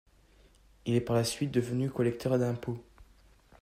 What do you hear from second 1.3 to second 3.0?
devenu collecteur d'impôts.